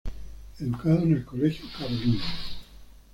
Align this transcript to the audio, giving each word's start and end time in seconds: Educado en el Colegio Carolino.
Educado 0.59 1.03
en 1.03 1.13
el 1.13 1.23
Colegio 1.25 1.65
Carolino. 1.77 2.23